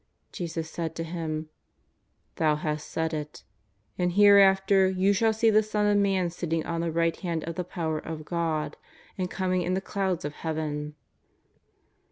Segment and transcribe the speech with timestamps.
[0.31, 1.49] Jesus said to him:"
[2.37, 3.43] Thou hast said it.
[3.99, 7.43] And, here after, you shall see the Son of Man sitting on the right hand
[7.43, 8.77] of the power of God
[9.15, 10.95] and coming in the clouds of Heaven."